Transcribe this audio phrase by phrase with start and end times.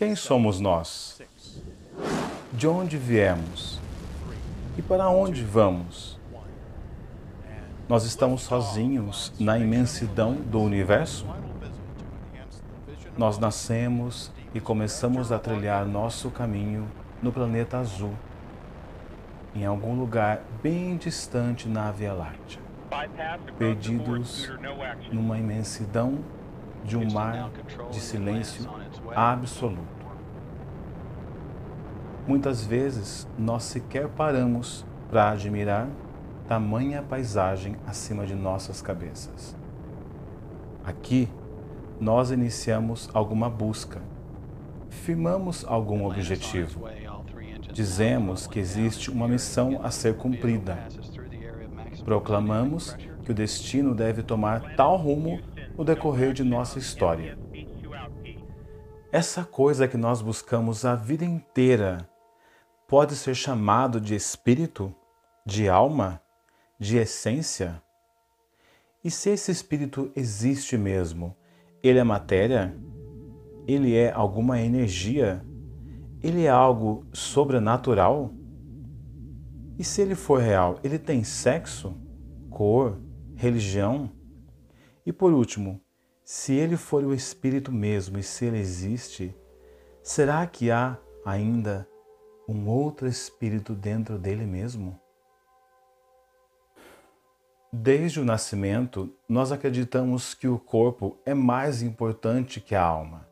[0.00, 1.20] Quem somos nós?
[2.54, 3.78] De onde viemos?
[4.78, 6.18] E para onde vamos?
[7.86, 11.26] Nós estamos sozinhos na imensidão do universo?
[13.18, 16.88] Nós nascemos e começamos a trilhar nosso caminho
[17.22, 18.14] no planeta azul,
[19.54, 22.58] em algum lugar bem distante na Via Láctea,
[23.58, 24.50] perdidos
[25.12, 26.24] numa imensidão
[26.84, 27.50] de um mar
[27.90, 28.68] de silêncio
[29.14, 30.00] absoluto.
[32.26, 35.88] Muitas vezes nós sequer paramos para admirar
[36.46, 39.56] tamanha paisagem acima de nossas cabeças.
[40.84, 41.28] Aqui,
[42.00, 44.00] nós iniciamos alguma busca,
[44.88, 46.88] firmamos algum objetivo,
[47.72, 50.78] dizemos que existe uma missão a ser cumprida,
[52.04, 55.40] proclamamos que o destino deve tomar tal rumo
[55.76, 57.38] no decorrer de nossa história.
[59.12, 62.08] Essa coisa que nós buscamos a vida inteira
[62.86, 64.94] pode ser chamado de espírito,
[65.44, 66.20] de alma,
[66.78, 67.82] de essência?
[69.02, 71.34] E se esse espírito existe mesmo,
[71.82, 72.76] ele é matéria?
[73.66, 75.44] Ele é alguma energia?
[76.22, 78.32] Ele é algo sobrenatural?
[79.78, 81.96] E se ele for real, ele tem sexo,
[82.50, 83.00] cor,
[83.34, 84.10] religião?
[85.10, 85.80] E por último,
[86.22, 89.34] se ele for o espírito mesmo e se ele existe,
[90.04, 91.84] será que há ainda
[92.48, 95.00] um outro espírito dentro dele mesmo?
[97.72, 103.26] Desde o nascimento, nós acreditamos que o corpo é mais importante que a alma.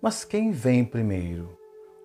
[0.00, 1.58] Mas quem vem primeiro?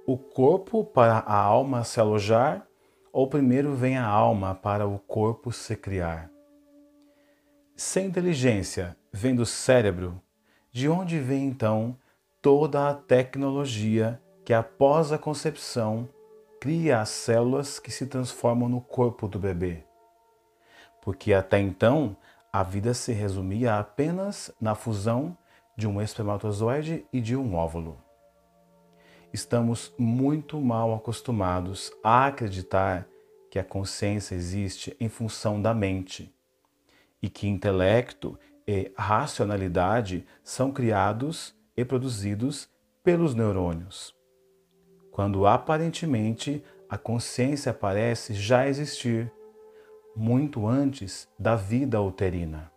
[0.07, 2.65] O corpo para a alma se alojar
[3.13, 6.30] ou primeiro vem a alma para o corpo se criar?
[7.83, 10.21] Se a inteligência vem do cérebro,
[10.71, 11.97] de onde vem então
[12.39, 16.07] toda a tecnologia que após a concepção
[16.59, 19.83] cria as células que se transformam no corpo do bebê.
[21.01, 22.15] Porque até então
[22.53, 25.35] a vida se resumia apenas na fusão
[25.75, 27.97] de um espermatozoide e de um óvulo.
[29.33, 33.07] Estamos muito mal acostumados a acreditar
[33.49, 36.31] que a consciência existe em função da mente
[37.21, 38.37] e que intelecto
[38.67, 42.69] e racionalidade são criados e produzidos
[43.03, 44.19] pelos neurônios
[45.11, 49.31] quando aparentemente a consciência parece já existir,
[50.15, 52.71] muito antes da vida uterina.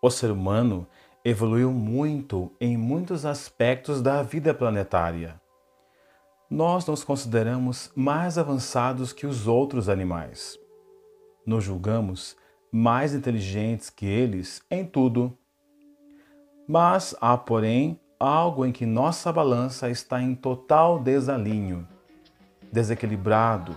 [0.00, 0.86] O ser humano
[1.24, 5.40] evoluiu muito em muitos aspectos da vida planetária.
[6.48, 10.58] Nós nos consideramos mais avançados que os outros animais.
[11.46, 12.36] Nos julgamos
[12.74, 15.36] mais inteligentes que eles em tudo.
[16.66, 21.86] Mas há, porém, algo em que nossa balança está em total desalinho,
[22.72, 23.76] desequilibrado,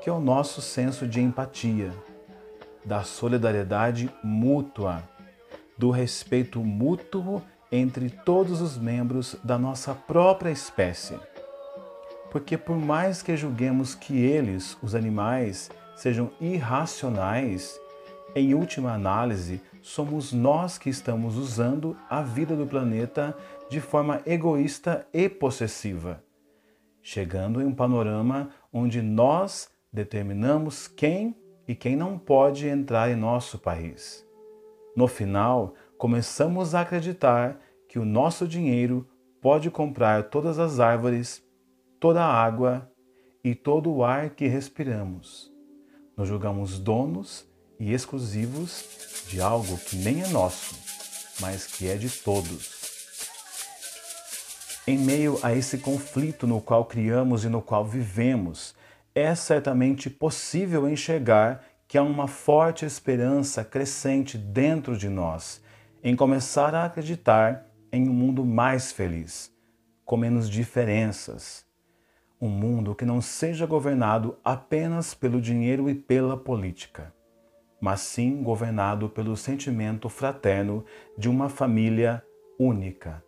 [0.00, 1.92] que é o nosso senso de empatia,
[2.84, 5.02] da solidariedade mútua,
[5.76, 11.18] do respeito mútuo entre todos os membros da nossa própria espécie.
[12.30, 17.78] Porque, por mais que julguemos que eles, os animais, sejam irracionais,
[18.34, 23.36] em última análise, somos nós que estamos usando a vida do planeta
[23.70, 26.22] de forma egoísta e possessiva,
[27.02, 33.58] chegando em um panorama onde nós determinamos quem e quem não pode entrar em nosso
[33.58, 34.26] país.
[34.94, 37.58] No final, começamos a acreditar
[37.88, 39.06] que o nosso dinheiro
[39.40, 41.42] pode comprar todas as árvores,
[41.98, 42.90] toda a água
[43.42, 45.52] e todo o ar que respiramos.
[46.16, 47.47] Nos julgamos donos
[47.78, 48.84] e exclusivos
[49.28, 50.74] de algo que nem é nosso,
[51.40, 52.78] mas que é de todos.
[54.86, 58.74] Em meio a esse conflito no qual criamos e no qual vivemos,
[59.14, 65.60] é certamente possível enxergar que há uma forte esperança crescente dentro de nós
[66.02, 69.52] em começar a acreditar em um mundo mais feliz,
[70.04, 71.64] com menos diferenças.
[72.40, 77.12] Um mundo que não seja governado apenas pelo dinheiro e pela política
[77.80, 80.84] mas sim governado pelo sentimento fraterno
[81.16, 82.24] de uma família
[82.58, 83.22] única,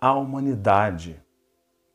[0.00, 1.22] a humanidade.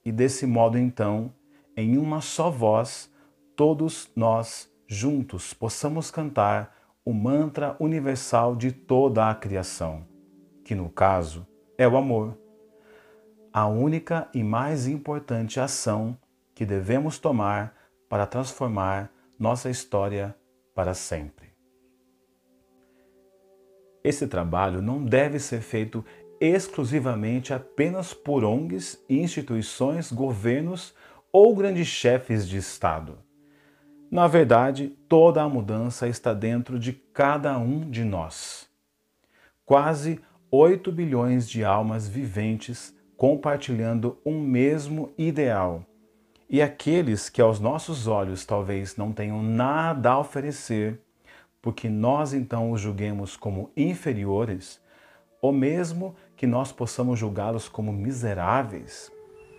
[0.06, 1.34] E desse modo, então,
[1.76, 3.12] em uma só voz,
[3.56, 6.76] todos nós juntos possamos cantar
[7.06, 10.06] o mantra universal de toda a criação,
[10.64, 11.46] que no caso
[11.78, 12.38] é o amor.
[13.52, 16.18] A única e mais importante ação
[16.56, 17.76] que devemos tomar
[18.08, 20.36] para transformar nossa história
[20.74, 21.53] para sempre.
[24.04, 26.04] Esse trabalho não deve ser feito
[26.40, 30.94] exclusivamente apenas por ONGs, instituições, governos
[31.32, 33.18] ou grandes chefes de Estado.
[34.12, 38.68] Na verdade, toda a mudança está dentro de cada um de nós.
[39.66, 40.20] Quase
[40.52, 45.84] 8 bilhões de almas viventes compartilhando um mesmo ideal.
[46.48, 51.02] E aqueles que aos nossos olhos talvez não tenham nada a oferecer,
[51.64, 54.82] porque nós então os julguemos como inferiores,
[55.42, 59.10] ou mesmo que nós possamos julgá-los como miseráveis,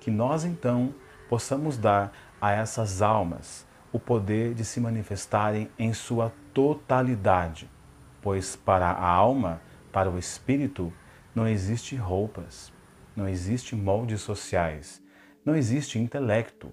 [0.03, 0.95] que nós então
[1.31, 7.71] possamos dar a essas almas o poder de se manifestarem em sua totalidade,
[8.21, 10.93] pois para a alma, para o espírito,
[11.35, 12.71] não existe roupas,
[13.17, 15.03] não existe moldes sociais,
[15.43, 16.71] não existe intelecto.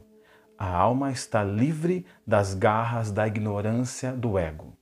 [0.58, 4.81] A alma está livre das garras da ignorância do ego.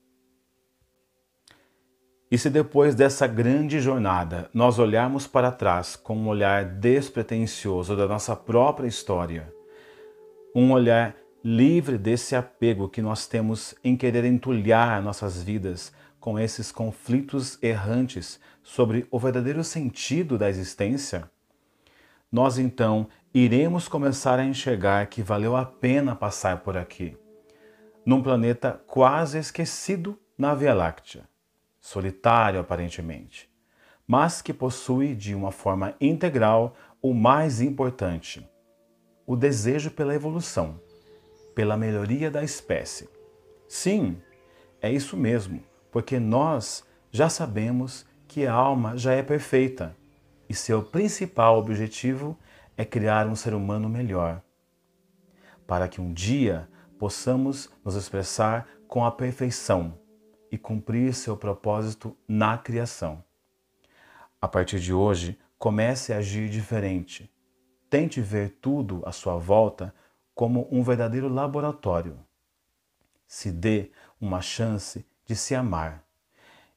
[2.32, 8.08] E se depois dessa grande jornada nós olharmos para trás com um olhar despretensioso da
[8.08, 9.52] nossa própria história,
[10.56, 16.72] um olhar livre desse apego que nós temos em querer entulhar nossas vidas com esses
[16.72, 21.32] conflitos errantes sobre o verdadeiro sentido da existência,
[22.32, 27.18] nós então iremos começar a enxergar que valeu a pena passar por aqui,
[28.06, 31.29] num planeta quase esquecido na Via Láctea
[31.80, 33.50] solitário aparentemente,
[34.08, 38.48] mas que possui de uma forma integral o mais importante:
[39.26, 40.80] o desejo pela evolução,
[41.56, 43.10] pela melhoria da espécie.
[43.68, 44.22] Sim,
[44.82, 49.96] é isso mesmo, porque nós já sabemos que a alma já é perfeita
[50.48, 52.38] e seu principal objetivo
[52.76, 54.42] é criar um ser humano melhor,
[55.68, 56.68] para que um dia
[56.98, 59.99] possamos nos expressar com a perfeição
[60.52, 63.24] e cumprir seu propósito na criação.
[64.42, 67.30] A partir de hoje, comece a agir diferente.
[67.90, 69.94] Tente ver tudo à sua volta
[70.34, 72.18] como um verdadeiro laboratório.
[73.28, 73.92] Se dê
[74.22, 76.04] uma chance de se amar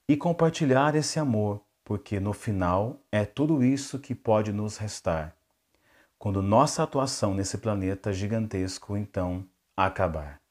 [0.09, 5.37] e compartilhar esse amor, porque no final é tudo isso que pode nos restar.
[6.19, 9.47] Quando nossa atuação nesse planeta gigantesco então
[9.77, 10.42] acabar.